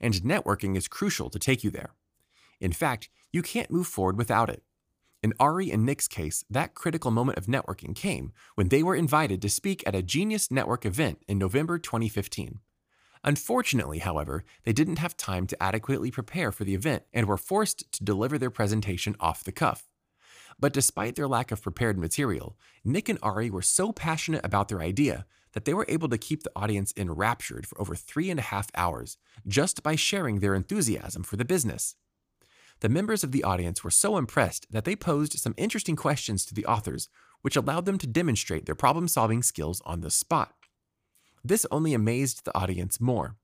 And 0.00 0.14
networking 0.14 0.76
is 0.76 0.88
crucial 0.88 1.28
to 1.30 1.38
take 1.38 1.62
you 1.62 1.70
there. 1.70 1.94
In 2.60 2.72
fact, 2.72 3.10
you 3.32 3.42
can't 3.42 3.70
move 3.70 3.86
forward 3.86 4.16
without 4.16 4.48
it. 4.48 4.62
In 5.22 5.34
Ari 5.38 5.70
and 5.70 5.84
Nick's 5.84 6.08
case, 6.08 6.44
that 6.48 6.74
critical 6.74 7.10
moment 7.10 7.36
of 7.36 7.44
networking 7.44 7.94
came 7.94 8.32
when 8.54 8.68
they 8.68 8.82
were 8.82 8.94
invited 8.94 9.42
to 9.42 9.50
speak 9.50 9.82
at 9.86 9.94
a 9.94 10.02
Genius 10.02 10.50
Network 10.50 10.86
event 10.86 11.22
in 11.28 11.36
November 11.36 11.78
2015. 11.78 12.60
Unfortunately, 13.22 13.98
however, 13.98 14.44
they 14.64 14.72
didn't 14.72 14.98
have 14.98 15.18
time 15.18 15.46
to 15.46 15.62
adequately 15.62 16.10
prepare 16.10 16.50
for 16.50 16.64
the 16.64 16.74
event 16.74 17.02
and 17.12 17.26
were 17.26 17.36
forced 17.36 17.92
to 17.92 18.02
deliver 18.02 18.38
their 18.38 18.48
presentation 18.48 19.14
off 19.20 19.44
the 19.44 19.52
cuff. 19.52 19.90
But 20.58 20.72
despite 20.72 21.16
their 21.16 21.28
lack 21.28 21.52
of 21.52 21.60
prepared 21.60 21.98
material, 21.98 22.56
Nick 22.82 23.10
and 23.10 23.18
Ari 23.22 23.50
were 23.50 23.60
so 23.60 23.92
passionate 23.92 24.44
about 24.44 24.68
their 24.68 24.80
idea 24.80 25.26
that 25.52 25.66
they 25.66 25.74
were 25.74 25.86
able 25.86 26.08
to 26.08 26.16
keep 26.16 26.44
the 26.44 26.52
audience 26.56 26.94
enraptured 26.96 27.66
for 27.66 27.78
over 27.78 27.94
three 27.94 28.30
and 28.30 28.40
a 28.40 28.44
half 28.44 28.68
hours 28.74 29.18
just 29.46 29.82
by 29.82 29.96
sharing 29.96 30.40
their 30.40 30.54
enthusiasm 30.54 31.22
for 31.22 31.36
the 31.36 31.44
business. 31.44 31.94
The 32.80 32.88
members 32.88 33.22
of 33.22 33.32
the 33.32 33.44
audience 33.44 33.84
were 33.84 33.90
so 33.90 34.16
impressed 34.16 34.66
that 34.70 34.84
they 34.84 34.96
posed 34.96 35.38
some 35.38 35.54
interesting 35.56 35.96
questions 35.96 36.46
to 36.46 36.54
the 36.54 36.64
authors, 36.66 37.08
which 37.42 37.56
allowed 37.56 37.84
them 37.84 37.98
to 37.98 38.06
demonstrate 38.06 38.66
their 38.66 38.74
problem 38.74 39.06
solving 39.06 39.42
skills 39.42 39.82
on 39.84 40.00
the 40.00 40.10
spot. 40.10 40.54
This 41.44 41.66
only 41.70 41.94
amazed 41.94 42.44
the 42.44 42.56
audience 42.56 43.00
more. 43.00 43.36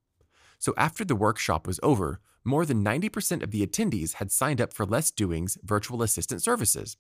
So 0.58 0.72
after 0.76 1.04
the 1.04 1.16
workshop 1.16 1.66
was 1.66 1.80
over, 1.82 2.20
more 2.44 2.64
than 2.64 2.84
90% 2.84 3.42
of 3.42 3.50
the 3.50 3.66
attendees 3.66 4.14
had 4.14 4.30
signed 4.32 4.60
up 4.60 4.72
for 4.72 4.86
Less 4.86 5.10
Doing's 5.10 5.58
virtual 5.62 6.02
assistant 6.02 6.42
services. 6.42 6.96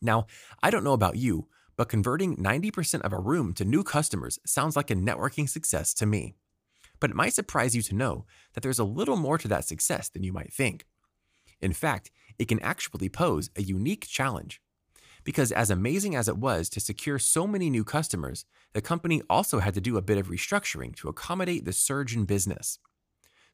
Now, 0.00 0.26
I 0.62 0.70
don't 0.70 0.84
know 0.84 0.92
about 0.92 1.16
you, 1.16 1.48
but 1.76 1.88
converting 1.88 2.36
90% 2.36 3.00
of 3.02 3.12
a 3.12 3.18
room 3.18 3.52
to 3.54 3.64
new 3.64 3.82
customers 3.82 4.38
sounds 4.46 4.76
like 4.76 4.90
a 4.90 4.94
networking 4.94 5.48
success 5.48 5.92
to 5.94 6.06
me. 6.06 6.34
But 7.00 7.10
it 7.10 7.16
might 7.16 7.34
surprise 7.34 7.74
you 7.74 7.82
to 7.82 7.94
know 7.94 8.24
that 8.54 8.62
there's 8.62 8.78
a 8.78 8.84
little 8.84 9.16
more 9.16 9.36
to 9.38 9.48
that 9.48 9.64
success 9.64 10.08
than 10.08 10.22
you 10.22 10.32
might 10.32 10.52
think. 10.52 10.86
In 11.62 11.72
fact, 11.72 12.10
it 12.38 12.48
can 12.48 12.60
actually 12.60 13.08
pose 13.08 13.48
a 13.56 13.62
unique 13.62 14.06
challenge 14.06 14.60
because 15.24 15.52
as 15.52 15.70
amazing 15.70 16.16
as 16.16 16.28
it 16.28 16.36
was 16.36 16.68
to 16.70 16.80
secure 16.80 17.18
so 17.18 17.46
many 17.46 17.70
new 17.70 17.84
customers, 17.84 18.44
the 18.72 18.80
company 18.80 19.22
also 19.30 19.60
had 19.60 19.74
to 19.74 19.80
do 19.80 19.96
a 19.96 20.02
bit 20.02 20.18
of 20.18 20.28
restructuring 20.28 20.94
to 20.96 21.08
accommodate 21.08 21.64
the 21.64 21.72
surge 21.72 22.16
in 22.16 22.24
business. 22.24 22.78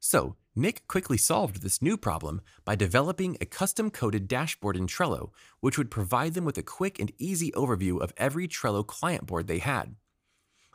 So, 0.01 0.37
Nick 0.55 0.87
quickly 0.87 1.19
solved 1.19 1.61
this 1.61 1.83
new 1.83 1.97
problem 1.97 2.41
by 2.65 2.77
developing 2.77 3.37
a 3.41 3.47
custom 3.47 3.91
coded 3.91 4.29
dashboard 4.29 4.77
in 4.77 4.87
Trello, 4.87 5.31
which 5.61 5.77
would 5.77 5.91
provide 5.91 6.35
them 6.35 6.45
with 6.45 6.57
a 6.57 6.63
quick 6.63 7.01
and 7.01 7.13
easy 7.19 7.51
overview 7.53 8.01
of 8.01 8.13
every 8.17 8.47
Trello 8.47 8.87
client 8.87 9.27
board 9.27 9.49
they 9.49 9.59
had. 9.59 9.97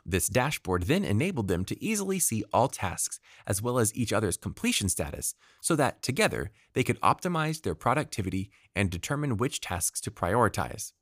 This 0.06 0.28
dashboard 0.28 0.82
then 0.82 1.02
enabled 1.02 1.48
them 1.48 1.64
to 1.64 1.82
easily 1.82 2.18
see 2.18 2.44
all 2.52 2.68
tasks 2.68 3.20
as 3.46 3.62
well 3.62 3.78
as 3.78 3.94
each 3.94 4.12
other's 4.12 4.36
completion 4.36 4.88
status 4.88 5.34
so 5.62 5.74
that 5.76 6.02
together 6.02 6.50
they 6.74 6.82
could 6.82 7.00
optimize 7.00 7.62
their 7.62 7.74
productivity 7.74 8.50
and 8.76 8.90
determine 8.90 9.38
which 9.38 9.60
tasks 9.60 10.00
to 10.02 10.10
prioritize. 10.10 10.92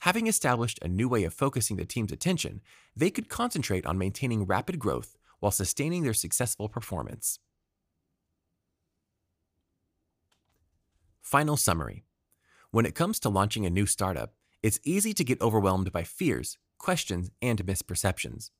Having 0.00 0.26
established 0.26 0.78
a 0.82 0.88
new 0.88 1.08
way 1.08 1.24
of 1.24 1.34
focusing 1.34 1.76
the 1.76 1.84
team's 1.84 2.10
attention, 2.10 2.62
they 2.96 3.10
could 3.10 3.28
concentrate 3.28 3.86
on 3.86 3.98
maintaining 3.98 4.46
rapid 4.46 4.78
growth 4.78 5.16
while 5.38 5.52
sustaining 5.52 6.02
their 6.02 6.14
successful 6.14 6.68
performance. 6.68 7.38
Final 11.20 11.56
summary 11.56 12.04
When 12.70 12.86
it 12.86 12.94
comes 12.94 13.20
to 13.20 13.28
launching 13.28 13.66
a 13.66 13.70
new 13.70 13.86
startup, 13.86 14.34
it's 14.62 14.80
easy 14.84 15.12
to 15.12 15.24
get 15.24 15.40
overwhelmed 15.40 15.92
by 15.92 16.02
fears 16.02 16.58
questions, 16.82 17.30
and 17.40 17.64
misperceptions. 17.64 18.50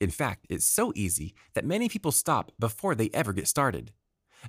In 0.00 0.10
fact, 0.10 0.46
it's 0.48 0.64
so 0.64 0.92
easy 0.94 1.34
that 1.54 1.66
many 1.66 1.88
people 1.88 2.12
stop 2.12 2.52
before 2.58 2.94
they 2.94 3.10
ever 3.12 3.34
get 3.34 3.48
started, 3.48 3.92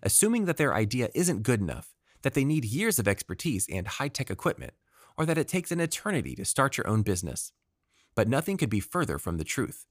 assuming 0.01 0.46
that 0.46 0.58
their 0.58 0.74
idea 0.74 1.10
isn't 1.13 1.44
good 1.44 1.60
enough, 1.60 1.96
that 2.22 2.36
they 2.36 2.46
need 2.46 2.63
years 2.63 3.00
of 3.00 3.08
expertise 3.08 3.67
and 3.70 3.88
high 3.88 4.08
tech 4.08 4.29
equipment, 4.29 4.74
or 5.17 5.25
that 5.25 5.38
it 5.38 5.48
takes 5.48 5.72
an 5.72 5.82
eternity 5.82 6.36
to 6.36 6.46
start 6.46 6.77
your 6.77 6.88
own 6.88 7.01
business. 7.01 7.51
But 8.15 8.29
nothing 8.29 8.58
could 8.58 8.70
be 8.70 8.79
further 8.79 9.17
from 9.17 9.38
the 9.38 9.44
truth. 9.44 9.86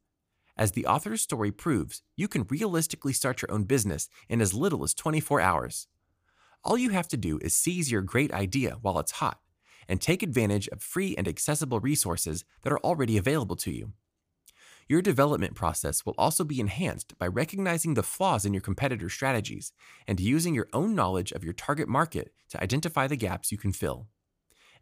As 0.57 0.73
the 0.73 0.87
author's 0.87 1.21
story 1.21 1.51
proves, 1.51 2.03
you 2.17 2.29
can 2.29 2.47
realistically 2.49 3.13
start 3.13 3.43
your 3.43 3.51
own 3.51 3.65
business 3.65 4.09
in 4.29 4.41
as 4.41 4.55
little 4.55 4.85
as 4.85 4.95
24 4.95 5.41
hours. 5.41 5.89
All 6.63 6.79
you 6.79 6.91
have 6.91 7.09
to 7.09 7.17
do 7.17 7.39
is 7.43 7.55
seize 7.55 7.91
your 7.91 8.03
great 8.03 8.33
idea 8.33 8.79
while 8.81 8.99
it's 8.99 9.13
hot 9.13 9.41
and 9.89 10.01
take 10.01 10.23
advantage 10.23 10.69
of 10.69 10.83
free 10.83 11.15
and 11.17 11.27
accessible 11.29 11.81
resources 11.81 12.45
that 12.63 12.73
are 12.73 12.81
already 12.81 13.17
available 13.17 13.57
to 13.57 13.71
you. 13.71 13.93
Your 14.89 15.01
development 15.01 15.55
process 15.55 16.05
will 16.05 16.15
also 16.19 16.45
be 16.45 16.61
enhanced 16.61 17.17
by 17.19 17.27
recognizing 17.27 17.95
the 17.95 18.03
flaws 18.03 18.45
in 18.45 18.53
your 18.53 18.61
competitor 18.61 19.09
strategies 19.09 19.73
and 20.07 20.21
using 20.21 20.55
your 20.55 20.69
own 20.75 20.95
knowledge 20.95 21.33
of 21.33 21.43
your 21.43 21.55
target 21.55 21.89
market 21.89 22.33
to 22.51 22.63
identify 22.63 23.07
the 23.07 23.17
gaps 23.17 23.51
you 23.51 23.57
can 23.57 23.73
fill. 23.73 24.09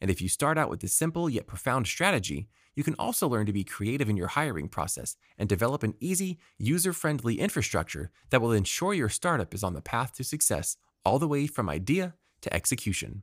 And 0.00 0.10
if 0.10 0.20
you 0.20 0.28
start 0.28 0.58
out 0.58 0.68
with 0.68 0.80
this 0.80 0.92
simple 0.92 1.30
yet 1.30 1.46
profound 1.46 1.86
strategy, 1.86 2.48
you 2.74 2.82
can 2.82 2.96
also 2.98 3.28
learn 3.28 3.46
to 3.46 3.52
be 3.52 3.62
creative 3.62 4.08
in 4.08 4.16
your 4.16 4.28
hiring 4.28 4.68
process 4.68 5.16
and 5.38 5.48
develop 5.48 5.84
an 5.84 5.94
easy, 6.00 6.38
user 6.58 6.92
friendly 6.92 7.38
infrastructure 7.38 8.10
that 8.30 8.40
will 8.40 8.52
ensure 8.52 8.94
your 8.94 9.08
startup 9.08 9.54
is 9.54 9.62
on 9.62 9.74
the 9.74 9.80
path 9.80 10.14
to 10.14 10.24
success 10.24 10.76
all 11.04 11.18
the 11.20 11.28
way 11.28 11.46
from 11.46 11.68
idea 11.68 12.14
to 12.40 12.52
execution. 12.52 13.22